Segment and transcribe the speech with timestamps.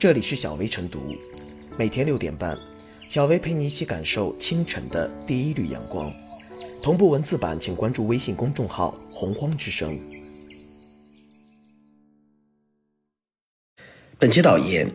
[0.00, 1.14] 这里是小薇晨读，
[1.76, 2.56] 每天六点半，
[3.10, 6.10] 小薇陪你一起感受清晨的第一缕阳光。
[6.82, 10.00] 同步文字版，请关注微信公众号“洪荒之声”。
[14.18, 14.90] 本期导言：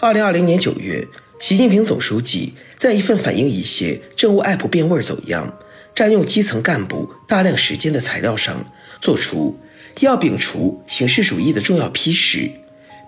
[0.00, 1.06] 二零二零年九月，
[1.38, 5.56] 习近平总书记在一份反映一些政务 app 变味走样、
[5.94, 9.56] 占用基层干部大量时间的材料上，做出
[10.00, 12.50] 要摒除形式主义的重要批示，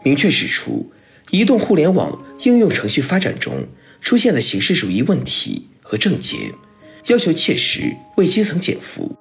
[0.05, 0.89] 明确指出。
[1.31, 3.65] 移动互联网应用程序发展中
[4.01, 6.53] 出现的形式主义问题和症结，
[7.07, 9.15] 要求切实为基层减负。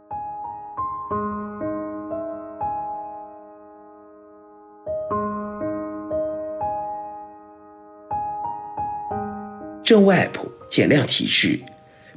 [9.84, 10.30] 政务 App
[10.70, 11.60] 减量提质，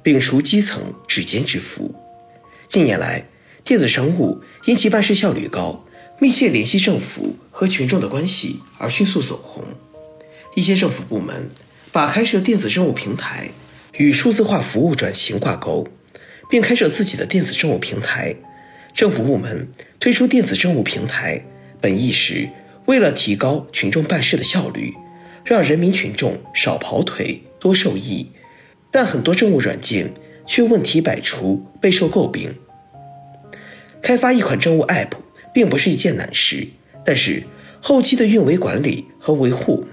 [0.03, 1.95] 摒除基层指尖之福。
[2.67, 3.27] 近年来，
[3.63, 5.85] 电子商务因其办事效率高。
[6.23, 9.65] 密切联系政府和群众的关系而迅速走红，
[10.55, 11.51] 一些政府部门
[11.91, 13.49] 把开设电子政务平台
[13.95, 15.85] 与数字化服务转型挂钩，
[16.49, 18.37] 并开设自己的电子政务平台。
[18.95, 19.67] 政府部门
[19.99, 21.45] 推出电子政务平台，
[21.81, 22.49] 本意是
[22.87, 24.95] 为了提高群众办事的效率，
[25.45, 28.31] 让人民群众少跑腿多受益，
[28.93, 30.15] 但很多政务软件
[30.47, 32.55] 却问题百出，备受诟病。
[34.01, 35.22] 开发一款政务 App。
[35.53, 36.69] 并不是一件难事，
[37.05, 37.43] 但是
[37.81, 39.85] 后期的运维管理和维护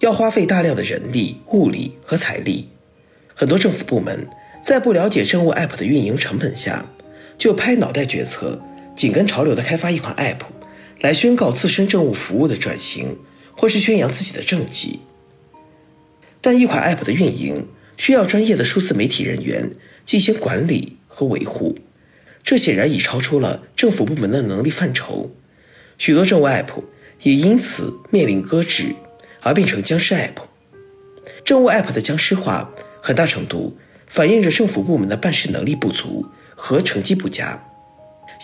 [0.00, 2.68] 要花费大量的人力、物力和财力。
[3.34, 4.28] 很多政府部门
[4.62, 6.86] 在不了解政务 App 的运营成本下，
[7.36, 8.60] 就拍脑袋决策，
[8.94, 10.40] 紧跟潮流的开发一款 App，
[11.00, 13.16] 来宣告自身政务服务的转型，
[13.56, 15.00] 或是宣扬自己的政绩。
[16.40, 17.66] 但一款 App 的运营
[17.96, 19.70] 需要专业的数字媒体人员
[20.04, 21.76] 进行管理和维护。
[22.52, 25.30] 这显然已超出了政府部门的能力范畴，
[25.96, 26.82] 许多政务 App
[27.22, 28.94] 也因此面临搁置，
[29.40, 30.34] 而变成僵尸 App。
[31.46, 37.58] 政务 App 的僵尸化，很大程度反映着政府部门的办事能力不足和成绩不佳。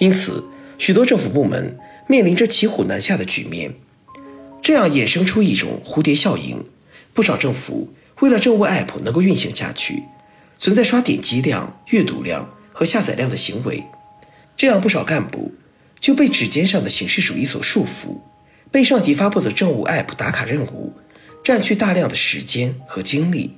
[0.01, 0.43] 因此，
[0.79, 1.77] 许多政府部门
[2.07, 3.75] 面临着骑虎难下的局面。
[4.63, 6.65] 这样衍生出一种蝴蝶效应，
[7.13, 10.05] 不少政府为了政务 App 能够运行下去，
[10.57, 12.55] 存在刷点击量、阅读量。
[12.71, 13.83] 和下载量的行为，
[14.59, 15.55] 这样不少干部
[16.01, 18.19] 就被指尖上的形式主义所束缚，
[18.73, 20.93] 被上级发布的政务 App 打卡任务
[21.45, 23.53] 占据大量的时间和精力，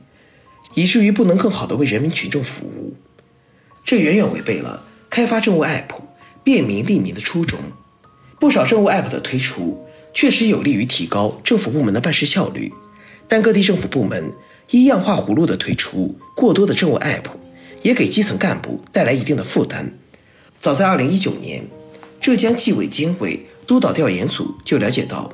[0.74, 2.94] 以至于不能更好的为人民群众服务。
[3.82, 5.88] 这远远违背了开发政务 App
[6.44, 7.58] 便民利民的初衷。
[8.38, 12.70] 不少政务 App 的推出确实有利于提高政府部门的办事效率，
[13.26, 14.32] 但各地政府部门
[14.70, 17.24] 依样画葫芦的推出过多的政务 App。
[17.82, 19.94] 也给基层干部带来一定的负担。
[20.60, 21.66] 早在2019年，
[22.20, 25.32] 浙江纪委监委督导调研组就了解到，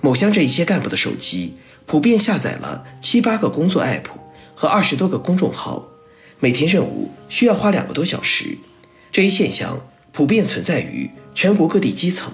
[0.00, 4.04] 某乡镇一些干部的手机普遍下载了七八个工作 app
[4.54, 5.86] 和二十多个公众号，
[6.40, 8.56] 每天任务需要花两个多小时。
[9.12, 9.78] 这一现象
[10.10, 12.32] 普遍存在于全国各地基层，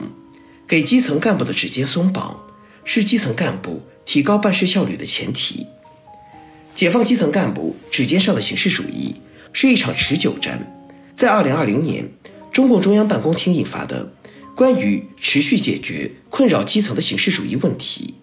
[0.69, 2.39] 给基层干部的指尖松绑，
[2.85, 5.67] 是基层干部提高办事效率的前提。
[6.73, 9.17] 解放基层干部指尖上的形式主义。
[9.55, 10.82] 是一场持久战。
[11.23, 12.13] 在二零二零年，
[12.51, 14.07] 中共中央办公厅印发的
[14.57, 18.15] 《关于持续解决困扰基层的形式主义问题，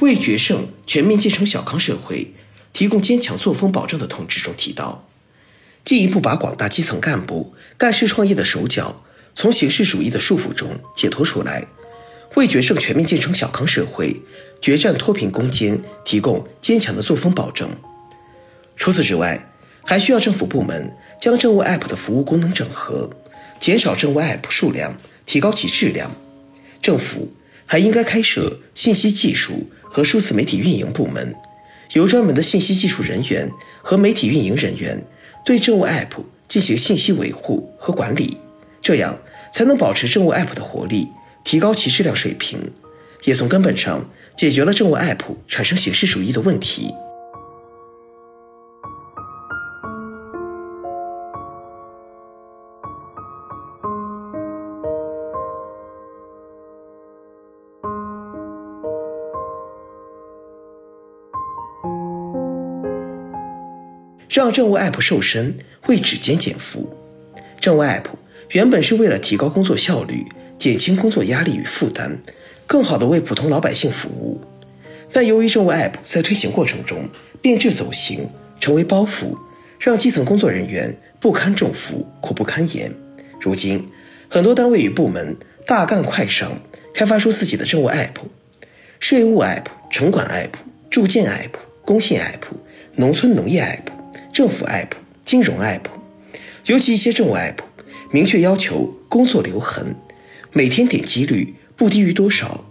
[0.00, 2.34] 为决胜全面建成小康社会
[2.72, 5.06] 提供坚强作风保证》的通知中提到，
[5.84, 9.04] 进一步把广大基层干部干事创业的手脚
[9.36, 11.68] 从形式主义的束缚中解脱出来，
[12.34, 14.20] 为决胜全面建成小康社会、
[14.60, 17.70] 决战脱贫攻坚提供坚强的作风保证。
[18.74, 19.52] 除此之外，
[19.88, 23.08] 还需要政府部门将政务 App 的服务功能整合，
[23.58, 24.94] 减少政务 App 数量，
[25.24, 26.14] 提高其质量。
[26.82, 27.32] 政府
[27.64, 31.34] 还应该开设信息技术和数字媒体运营部门，
[31.94, 33.50] 由专门的信息技术人员
[33.80, 35.02] 和媒体运营人员
[35.42, 38.36] 对政务 App 进行信息维护和管理，
[38.82, 39.18] 这样
[39.50, 41.08] 才能保持政务 App 的活力，
[41.44, 42.60] 提高其质量水平，
[43.24, 44.06] 也从根本上
[44.36, 46.92] 解决了政务 App 产生形式主义的问题。
[64.38, 65.56] 让政务 App 瘦身，
[65.88, 66.88] 为指尖减负。
[67.58, 68.04] 政务 App
[68.50, 70.24] 原本是为了提高工作效率、
[70.56, 72.20] 减轻工作压力与负担，
[72.64, 74.40] 更好地为普通老百姓服务。
[75.10, 77.08] 但由于政务 App 在推行过程中
[77.42, 78.28] 变质走形，
[78.60, 79.36] 成为包袱，
[79.80, 82.94] 让基层工作人员不堪重负、苦不堪言。
[83.40, 83.88] 如今，
[84.28, 85.36] 很多单位与部门
[85.66, 86.60] 大干快上，
[86.94, 88.14] 开发出自己的政务 App、
[89.00, 90.50] 税务 App、城管 App、
[90.88, 92.42] 住建 App、工信 App、
[92.94, 93.97] 农村农业 App、
[94.38, 94.90] 政府 App、
[95.24, 95.80] 金融 App，
[96.66, 97.56] 尤其一些政务 App，
[98.12, 99.96] 明确要求工作留痕，
[100.52, 102.64] 每天点击率不低于多少，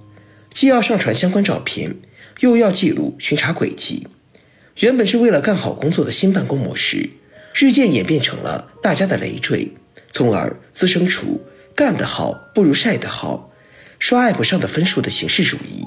[0.54, 1.98] 既要上传相关照片，
[2.40, 4.08] 又要记录巡查轨迹。
[4.78, 7.10] 原本是为了干好工作的新办公模式，
[7.54, 9.74] 日渐演变成了大家的累赘，
[10.14, 11.42] 从而滋生出
[11.75, 13.52] 干得好不如晒得好、
[14.00, 15.84] 刷 app 上的分数的形式主义。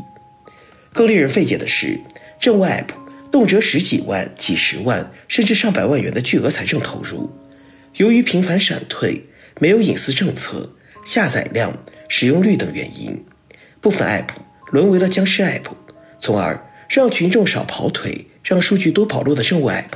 [0.92, 1.98] 更令人费解的是，
[2.38, 2.88] 政务 app
[3.30, 7.30] 动辄十几万、几十万甚至上百万元的巨额财政投入，
[7.96, 9.26] 由于频繁闪退、
[9.60, 10.74] 没有隐私政策、
[11.04, 11.76] 下载量、
[12.08, 13.24] 使用率等原因，
[13.80, 14.28] 部分 app
[14.72, 15.72] 沦为了僵尸 app，
[16.18, 18.26] 从而让群众少跑腿。
[18.42, 19.90] 让数据多跑路的政务 app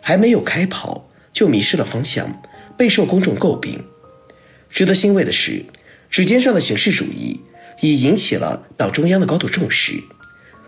[0.00, 2.40] 还没有开跑就迷失了方向，
[2.76, 3.84] 备受公众诟病。
[4.70, 5.64] 值得欣慰的是，
[6.08, 7.40] 指尖上的形式主义
[7.80, 9.94] 已引起了党中央的高度重视。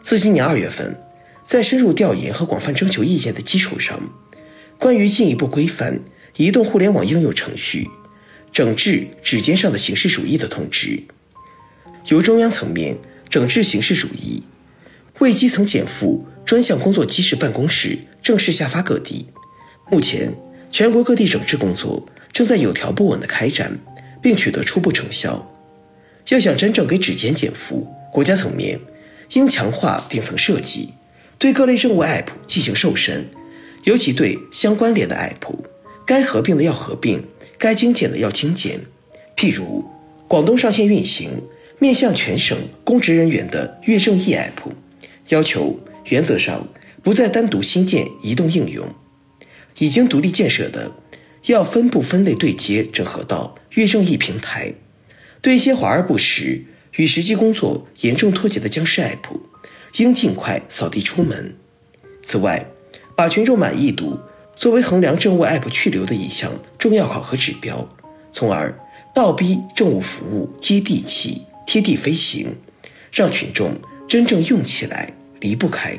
[0.03, 0.99] 自今年二月份，
[1.51, 4.01] 在深入调研和广泛征求意见的基础上，
[4.79, 6.01] 关于进一步规范
[6.37, 7.89] 移动互联网应用程序、
[8.53, 11.03] 整治指尖上的形式主义的通知，
[12.07, 12.97] 由中央层面
[13.29, 14.45] 整治形式主义，
[15.19, 16.25] 为基层减负。
[16.47, 19.27] 专项工作机制办公室正式下发各地。
[19.91, 20.33] 目前，
[20.71, 23.77] 全国各地整治工作正在有条不紊地开展，
[24.23, 25.51] 并取得初步成效。
[26.29, 28.79] 要想真正给指尖减负，国家层面
[29.33, 30.91] 应强化顶层设计，
[31.41, 33.29] 对各类政务 App 进行瘦身，
[33.83, 35.53] 尤其对相关联的 App，
[36.07, 37.25] 该合并的要合并，
[37.59, 38.79] 该精简的要精简。
[39.37, 39.85] 譬如，
[40.29, 41.43] 广东上线运行
[41.81, 44.71] 面向全省公职人员的粤政 E App，
[45.31, 45.81] 要求。
[46.07, 46.67] 原则上
[47.05, 48.85] 不再单独新建移动应用，
[49.79, 50.91] 已经独立建设的
[51.45, 54.75] 要分步分类对接整合到粤政 E 平台。
[55.41, 56.65] 对一些华而不实、
[56.97, 59.39] 与实际工作严重脱节的僵尸 App，
[59.97, 61.57] 应尽快扫地出门。
[62.23, 62.67] 此外，
[63.17, 64.19] 把群众满意度
[64.55, 67.89] 作为衡量政务 App 去留的一项重要考核指标，
[68.33, 68.79] 从而
[69.15, 72.57] 倒逼政务服务接地气、贴地飞行，
[73.13, 73.75] 让群众
[74.09, 75.15] 真正用起来。
[75.41, 75.97] 离不开。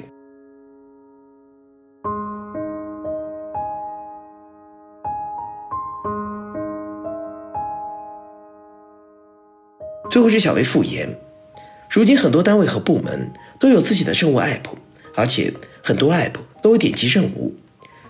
[10.11, 11.17] 最后是小微复言，
[11.89, 14.65] 如今很多单位和部门都有自己的政务 app，
[15.15, 15.53] 而且
[15.83, 17.55] 很多 app 都有点击任务。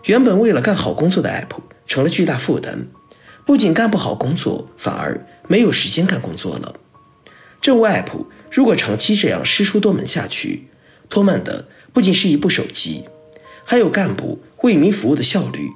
[0.05, 2.87] 原本为了干好工作的 app 成了巨大负担，
[3.45, 6.75] 不仅干不好工作，反而没有时间干工作了。
[7.61, 10.69] 政务 app 如果长期这样师出多门下去，
[11.09, 13.03] 拖慢的不仅是一部手机，
[13.65, 15.69] 还有干部为民服务的效率。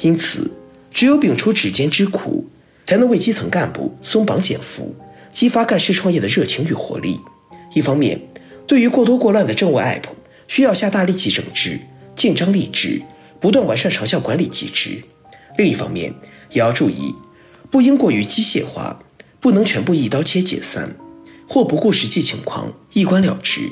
[0.00, 0.50] 因此，
[0.90, 2.50] 只有摒除指尖之苦，
[2.84, 4.94] 才能为基层干部松绑减负，
[5.32, 7.20] 激发干事创业的热情与活力。
[7.72, 8.20] 一方面，
[8.66, 10.02] 对于过多过乱的政务 app，
[10.48, 11.78] 需要下大力气整治，
[12.14, 13.02] 建章立制，
[13.40, 15.02] 不断完善长效管理机制；
[15.56, 16.12] 另一方面，
[16.50, 17.14] 也要注意，
[17.70, 19.00] 不应过于机械化，
[19.40, 20.96] 不能全部一刀切解散，
[21.48, 23.70] 或不顾实际情况一关了之。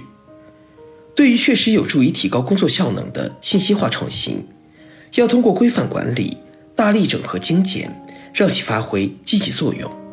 [1.16, 4.46] 对于确实有助于提高工作效能的信息化创新，
[5.14, 6.36] 要通过规范管理、
[6.76, 10.03] 大力整合精简，让其发挥积极作用。